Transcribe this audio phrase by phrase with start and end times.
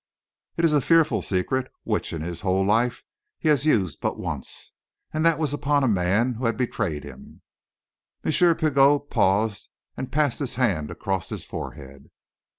[0.57, 3.03] It is a fearful secret, which, in his whole life,
[3.37, 4.71] he had used but once
[5.13, 7.43] and that upon a man who had betrayed him."
[8.23, 8.31] M.
[8.31, 12.09] Pigot paused and passed his hand across his forehead.